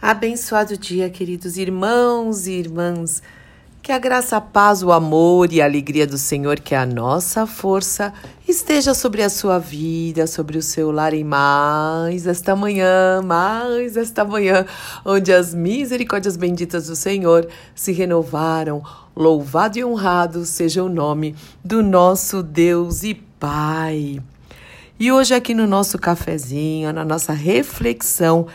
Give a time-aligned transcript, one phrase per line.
[0.00, 3.22] Abençoado dia, queridos irmãos e irmãs.
[3.82, 6.84] Que a graça, a paz, o amor e a alegria do Senhor, que é a
[6.84, 8.12] nossa força,
[8.46, 14.22] esteja sobre a sua vida, sobre o seu lar em mais esta manhã, mais esta
[14.22, 14.66] manhã,
[15.02, 18.82] onde as misericórdias benditas do Senhor se renovaram.
[19.16, 21.34] Louvado e honrado seja o nome
[21.64, 24.20] do nosso Deus e Pai.
[24.98, 28.46] E hoje, aqui no nosso cafezinho, na nossa reflexão,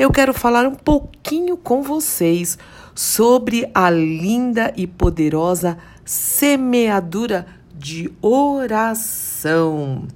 [0.00, 2.56] eu quero falar um pouquinho com vocês
[2.94, 10.08] sobre a linda e poderosa semeadura de oração.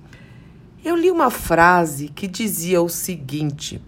[0.82, 3.78] Eu li uma frase que dizia o seguinte: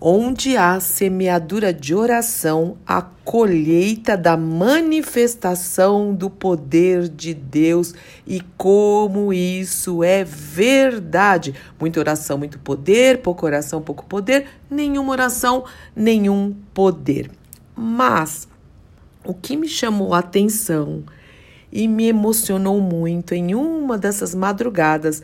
[0.00, 9.32] Onde há semeadura de oração, a colheita da manifestação do poder de Deus e como
[9.32, 11.52] isso é verdade.
[11.80, 15.64] Muita oração, muito poder, pouca oração, pouco poder, nenhuma oração,
[15.96, 17.28] nenhum poder.
[17.74, 18.46] Mas
[19.24, 21.02] o que me chamou a atenção
[21.72, 25.22] e me emocionou muito em uma dessas madrugadas,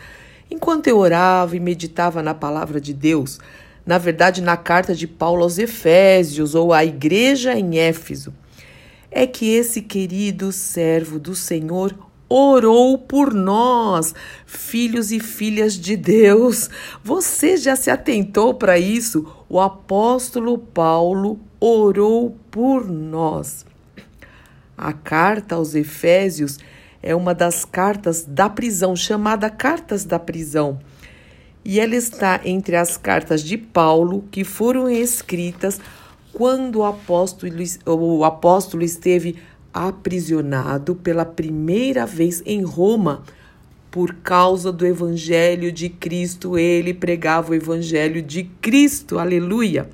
[0.51, 3.39] enquanto eu orava e meditava na palavra de Deus,
[3.87, 8.33] na verdade, na carta de Paulo aos Efésios ou à igreja em Éfeso,
[9.11, 11.95] é que esse querido servo do Senhor
[12.29, 14.15] orou por nós,
[14.47, 16.71] filhos e filhas de Deus.
[17.03, 19.27] Você já se atentou para isso?
[19.49, 23.67] O apóstolo Paulo orou por nós.
[24.77, 26.59] A carta aos Efésios
[27.03, 30.81] é uma das cartas da prisão, chamada Cartas da Prisão
[31.65, 35.81] e ela está entre as cartas de Paulo que foram escritas
[36.33, 37.53] quando o apóstolo,
[37.87, 39.37] o apóstolo esteve
[39.73, 43.23] aprisionado pela primeira vez em Roma
[43.91, 46.59] por causa do evangelho de Cristo.
[46.59, 49.19] Ele pregava o evangelho de Cristo.
[49.19, 49.89] Aleluia.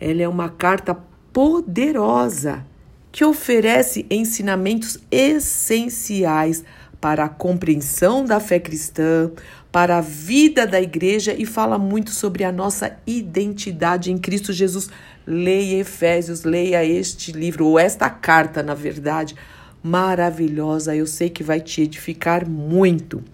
[0.00, 0.96] Ela é uma carta
[1.32, 2.64] poderosa
[3.10, 6.64] que oferece ensinamentos essenciais
[7.00, 9.30] para a compreensão da fé cristã,
[9.72, 14.90] para a vida da igreja e fala muito sobre a nossa identidade em Cristo Jesus.
[15.26, 19.34] Leia Efésios, leia este livro, ou esta carta, na verdade,
[19.82, 20.94] maravilhosa.
[20.94, 23.24] Eu sei que vai te edificar muito.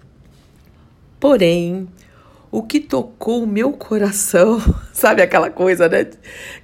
[1.18, 1.88] Porém,
[2.50, 4.60] o que tocou o meu coração,
[4.92, 6.06] sabe aquela coisa, né?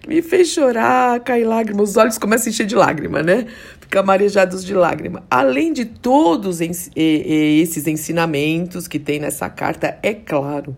[0.00, 3.46] Que me fez chorar, cair lágrimas, os olhos começam a encher de lágrima, né?
[3.80, 5.22] Ficar marejados de lágrima.
[5.30, 10.74] Além de todos esses ensinamentos que tem nessa carta, é claro,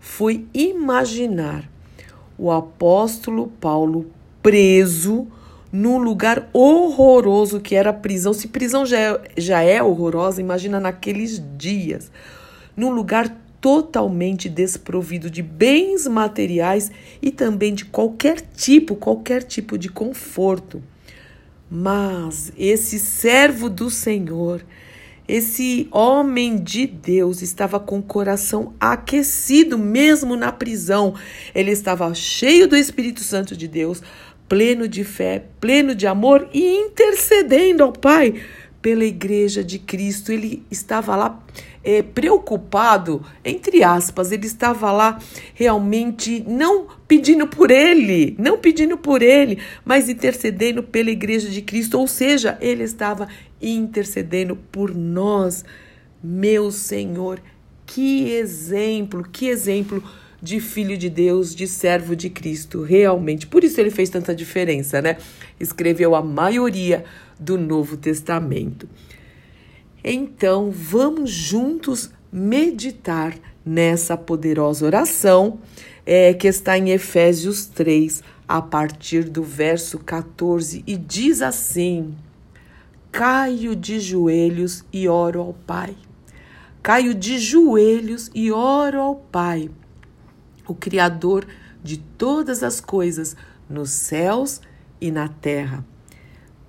[0.00, 1.70] foi imaginar
[2.36, 4.10] o apóstolo Paulo
[4.42, 5.28] preso
[5.72, 8.32] num lugar horroroso que era a prisão.
[8.32, 12.12] Se prisão já é, já é horrorosa, imagina naqueles dias.
[12.76, 16.92] Num lugar totalmente desprovido de bens materiais
[17.22, 20.82] e também de qualquer tipo, qualquer tipo de conforto.
[21.70, 24.62] Mas esse servo do Senhor,
[25.26, 31.14] esse homem de Deus estava com o coração aquecido mesmo na prisão.
[31.54, 34.02] Ele estava cheio do Espírito Santo de Deus,
[34.46, 38.34] pleno de fé, pleno de amor e intercedendo ao Pai
[38.84, 40.30] pela igreja de Cristo.
[40.30, 41.42] Ele estava lá
[41.82, 45.18] é, preocupado, entre aspas, ele estava lá
[45.54, 51.98] realmente não pedindo por ele, não pedindo por ele, mas intercedendo pela igreja de Cristo,
[51.98, 53.26] ou seja, ele estava
[53.60, 55.64] intercedendo por nós,
[56.22, 57.40] meu Senhor.
[57.86, 60.04] Que exemplo, que exemplo
[60.44, 63.46] de filho de Deus, de servo de Cristo, realmente.
[63.46, 65.16] Por isso ele fez tanta diferença, né?
[65.58, 67.02] Escreveu a maioria
[67.40, 68.86] do Novo Testamento.
[70.04, 73.34] Então, vamos juntos meditar
[73.64, 75.60] nessa poderosa oração
[76.04, 82.14] é, que está em Efésios 3, a partir do verso 14, e diz assim:
[83.10, 85.96] Caio de joelhos e oro ao Pai.
[86.82, 89.70] Caio de joelhos e oro ao Pai,
[90.66, 91.46] o Criador
[91.82, 93.36] de todas as coisas
[93.68, 94.60] nos céus
[95.00, 95.84] e na terra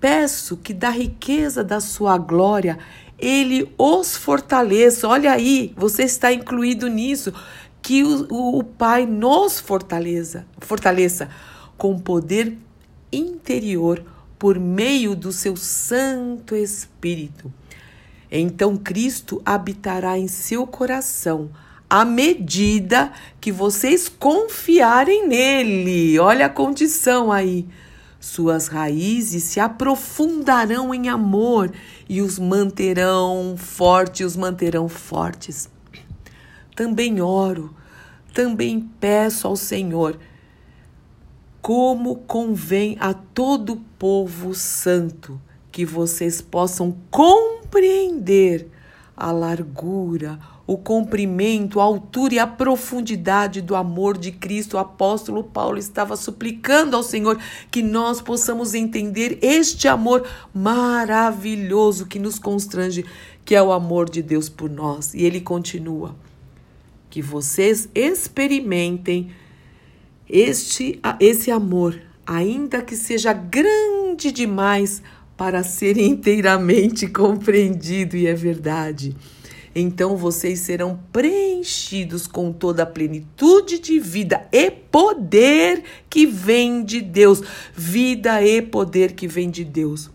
[0.05, 2.77] peço que da riqueza da sua glória
[3.17, 5.07] ele os fortaleça.
[5.07, 7.33] Olha aí, você está incluído nisso.
[7.81, 11.27] Que o, o, o Pai nos fortaleça, fortaleça
[11.75, 12.55] com poder
[13.11, 14.03] interior
[14.37, 17.51] por meio do seu Santo Espírito.
[18.31, 21.49] Então Cristo habitará em seu coração
[21.89, 26.17] à medida que vocês confiarem nele.
[26.19, 27.67] Olha a condição aí
[28.25, 31.71] suas raízes se aprofundarão em amor
[32.09, 35.69] e os manterão fortes, os manterão fortes.
[36.75, 37.73] Também oro,
[38.33, 40.17] também peço ao Senhor
[41.61, 45.39] como convém a todo povo santo
[45.71, 48.67] que vocês possam compreender
[49.15, 54.75] a largura, o comprimento, a altura e a profundidade do amor de Cristo.
[54.75, 57.39] O apóstolo Paulo estava suplicando ao Senhor
[57.69, 63.05] que nós possamos entender este amor maravilhoso que nos constrange,
[63.43, 65.13] que é o amor de Deus por nós.
[65.13, 66.15] E ele continua:
[67.09, 69.31] que vocês experimentem
[70.27, 75.03] este esse amor, ainda que seja grande demais
[75.37, 79.15] para ser inteiramente compreendido, e é verdade.
[79.77, 87.01] Então vocês serão preenchidos com toda a plenitude de vida e poder que vem de
[87.01, 87.41] Deus.
[87.73, 90.09] Vida e poder que vem de Deus.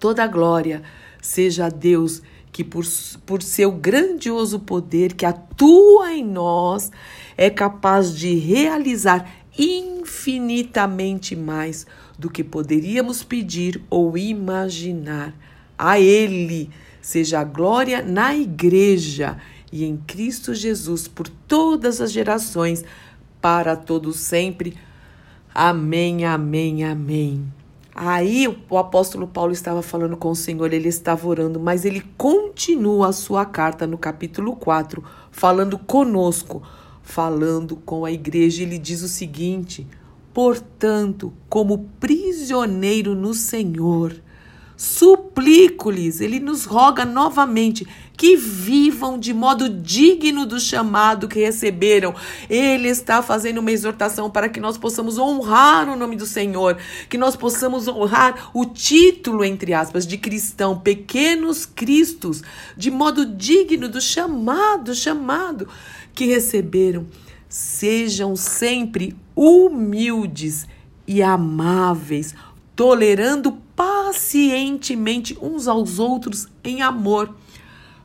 [0.00, 0.82] Toda glória
[1.20, 2.86] seja a Deus que, por,
[3.26, 6.90] por seu grandioso poder que atua em nós,
[7.36, 11.86] é capaz de realizar infinitamente mais
[12.18, 15.34] do que poderíamos pedir ou imaginar.
[15.76, 16.70] A Ele
[17.06, 19.38] seja a glória na Igreja
[19.70, 22.84] e em Cristo Jesus por todas as gerações,
[23.40, 24.76] para todos sempre.
[25.54, 27.46] Amém, amém, amém.
[27.94, 33.10] Aí o apóstolo Paulo estava falando com o Senhor, ele estava orando, mas ele continua
[33.10, 36.60] a sua carta no capítulo 4, falando conosco,
[37.04, 38.64] falando com a igreja.
[38.64, 39.86] Ele diz o seguinte:
[40.34, 44.12] Portanto, como prisioneiro no Senhor,
[44.76, 47.86] suplico-lhes, ele nos roga novamente,
[48.16, 52.14] que vivam de modo digno do chamado que receberam.
[52.48, 56.78] Ele está fazendo uma exortação para que nós possamos honrar o nome do Senhor,
[57.08, 62.42] que nós possamos honrar o título, entre aspas, de cristão, pequenos cristos,
[62.76, 65.68] de modo digno do chamado, chamado
[66.14, 67.06] que receberam.
[67.48, 70.66] Sejam sempre humildes
[71.06, 72.34] e amáveis,
[72.74, 77.32] tolerando pacientemente uns aos outros em amor.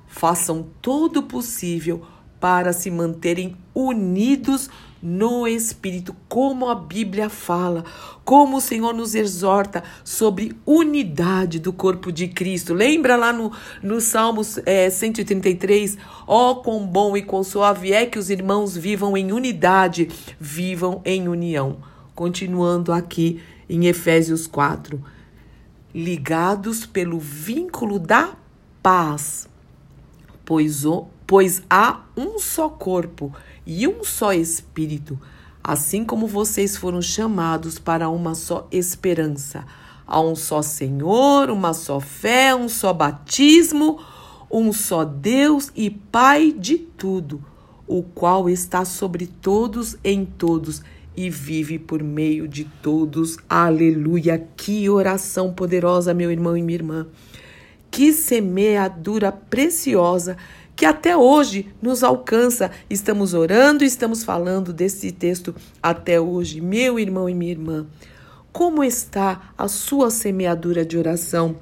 [0.06, 2.06] Façam todo o possível
[2.40, 4.70] para se manterem unidos
[5.02, 7.84] no Espírito, como a Bíblia fala,
[8.24, 12.74] como o Senhor nos exorta sobre unidade do corpo de Cristo.
[12.74, 13.52] Lembra lá no,
[13.82, 15.98] no Salmos é, 133?
[16.28, 20.10] Ó, oh, quão bom e quão suave é que os irmãos vivam em unidade,
[20.40, 21.78] vivam em união.
[22.14, 25.02] Continuando aqui em Efésios 4.
[25.94, 28.34] Ligados pelo vínculo da
[28.82, 29.48] paz,
[30.46, 33.34] pois, o, pois há um só corpo
[33.66, 35.20] e um só Espírito,
[35.64, 39.66] assim como vocês foram chamados para uma só esperança.
[40.08, 44.00] Há um só Senhor, uma só fé, um só batismo,
[44.50, 47.44] um só Deus e Pai de tudo,
[47.88, 50.82] o qual está sobre todos em todos
[51.16, 53.38] e vive por meio de todos.
[53.50, 54.48] Aleluia!
[54.56, 57.08] Que oração poderosa, meu irmão e minha irmã.
[57.90, 60.38] Que semeadura preciosa
[60.76, 62.72] que até hoje nos alcança.
[62.90, 65.54] Estamos orando, estamos falando desse texto
[65.84, 66.60] até hoje.
[66.60, 67.86] Meu irmão e minha irmã,
[68.52, 71.58] como está a sua semeadura de oração?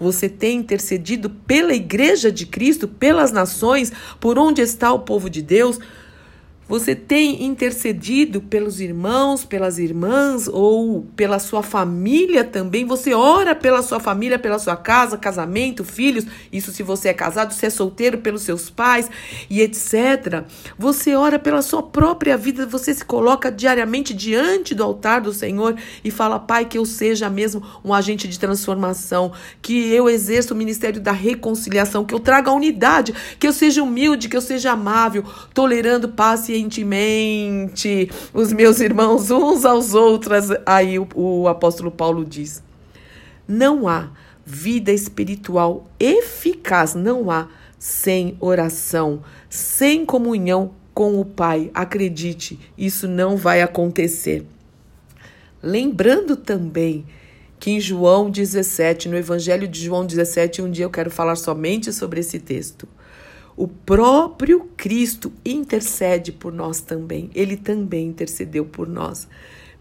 [0.00, 5.42] Você tem intercedido pela Igreja de Cristo, pelas nações, por onde está o povo de
[5.42, 5.78] Deus?
[6.68, 12.84] Você tem intercedido pelos irmãos, pelas irmãs ou pela sua família também?
[12.84, 16.26] Você ora pela sua família, pela sua casa, casamento, filhos?
[16.52, 19.10] Isso se você é casado, se é solteiro, pelos seus pais
[19.48, 20.44] e etc.
[20.78, 25.74] Você ora pela sua própria vida, você se coloca diariamente diante do altar do Senhor
[26.04, 30.56] e fala: Pai, que eu seja mesmo um agente de transformação, que eu exerça o
[30.56, 35.24] ministério da reconciliação, que eu traga unidade, que eu seja humilde, que eu seja amável,
[35.54, 40.48] tolerando, paciência pacientemente os meus irmãos uns aos outros.
[40.66, 42.62] Aí o, o apóstolo Paulo diz:
[43.46, 44.10] não há
[44.44, 47.48] vida espiritual eficaz, não há
[47.78, 51.70] sem oração, sem comunhão com o Pai.
[51.72, 54.44] Acredite, isso não vai acontecer.
[55.62, 57.04] Lembrando também
[57.60, 61.92] que em João 17, no Evangelho de João 17, um dia eu quero falar somente
[61.92, 62.88] sobre esse texto.
[63.58, 67.28] O próprio Cristo intercede por nós também.
[67.34, 69.26] Ele também intercedeu por nós.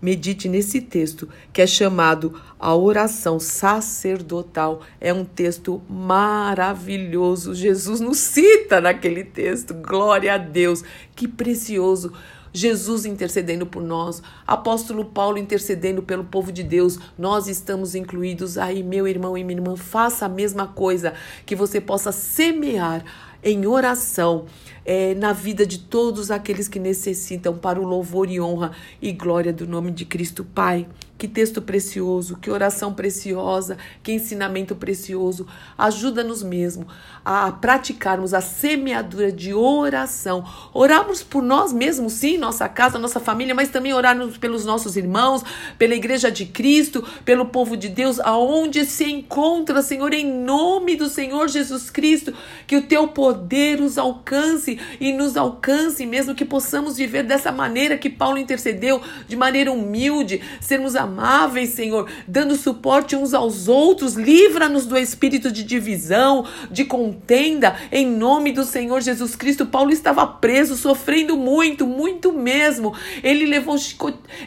[0.02, 4.82] Medite nesse texto, que é chamado A Oração Sacerdotal.
[5.00, 7.54] É um texto maravilhoso.
[7.54, 9.76] Jesus nos cita naquele texto.
[9.76, 10.84] Glória a Deus.
[11.16, 12.14] Que precioso.
[12.52, 18.82] Jesus intercedendo por nós, apóstolo Paulo intercedendo pelo povo de Deus, nós estamos incluídos aí,
[18.82, 21.14] meu irmão e minha irmã, faça a mesma coisa,
[21.46, 23.04] que você possa semear
[23.44, 24.46] em oração,
[24.86, 29.54] é, na vida de todos aqueles que necessitam, para o louvor e honra e glória
[29.54, 30.88] do nome de Cristo Pai.
[31.18, 35.48] Que texto precioso, que oração preciosa, que ensinamento precioso.
[35.78, 36.86] Ajuda-nos mesmo
[37.26, 40.46] a praticarmos a semeadura de oração.
[40.74, 45.44] Orarmos por nós mesmos, sim, nossa casa, nossa família, mas também orarmos pelos nossos irmãos,
[45.78, 51.10] pela Igreja de Cristo, pelo povo de Deus, aonde se encontra, Senhor, em nome do
[51.10, 52.34] Senhor Jesus Cristo.
[52.66, 57.98] Que o teu poder os alcance e nos alcance, mesmo que possamos viver dessa maneira
[57.98, 64.14] que Paulo intercedeu, de maneira humilde, sermos amáveis, Senhor, dando suporte uns aos outros.
[64.14, 69.66] Livra-nos do espírito de divisão, de contenda, em nome do Senhor Jesus Cristo.
[69.66, 72.94] Paulo estava preso, sofrendo muito, muito mesmo.
[73.24, 73.78] Ele levou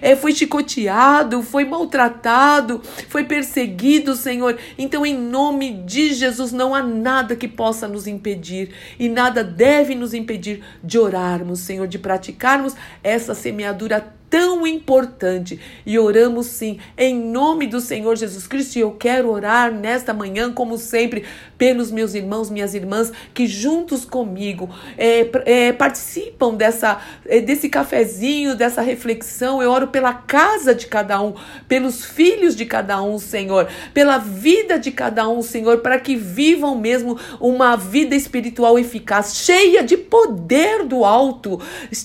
[0.00, 4.59] é, foi chicoteado, foi maltratado, foi perseguido, Senhor.
[4.79, 9.95] Então, em nome de Jesus, não há nada que possa nos impedir e nada deve
[9.95, 15.59] nos impedir de orarmos, Senhor, de praticarmos essa semeadura tão importante.
[15.85, 18.77] E oramos sim, em nome do Senhor Jesus Cristo.
[18.77, 21.25] E eu quero orar nesta manhã, como sempre,
[21.59, 28.55] pelos meus irmãos, minhas irmãs, que juntos comigo é, é, participam dessa, é, desse cafezinho,
[28.55, 29.61] dessa reflexão.
[29.61, 31.35] Eu oro pela casa de cada um,
[31.69, 36.79] pelos filhos de cada um, Senhor, pela vida de cada um, Senhor, para que vivam
[36.79, 41.61] mesmo uma vida espiritual eficaz, cheia de poder do alto.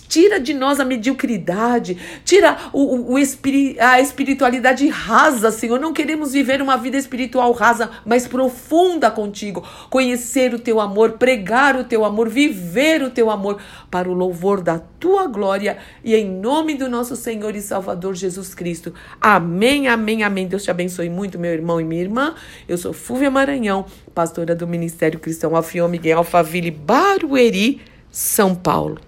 [0.08, 5.79] Tira de nós a mediocridade, Tira o, o, espiri, a espiritualidade rasa, Senhor.
[5.79, 9.63] Não queremos viver uma vida espiritual rasa, mas profunda contigo.
[9.89, 14.62] Conhecer o teu amor, pregar o teu amor, viver o teu amor para o louvor
[14.62, 18.93] da tua glória e em nome do nosso Senhor e Salvador Jesus Cristo.
[19.19, 20.48] Amém, amém, amém.
[20.48, 22.36] Deus te abençoe muito, meu irmão e minha irmã.
[22.67, 29.04] Eu sou Fúvia Maranhão, pastora do Ministério Cristão Alfiô Miguel Alfaville Barueri, São Paulo.